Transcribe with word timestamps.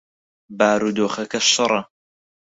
بارودۆخەکە 0.57 1.39
شڕە. 1.51 1.81